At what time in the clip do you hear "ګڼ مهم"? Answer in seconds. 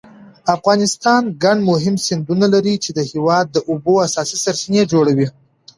1.43-1.95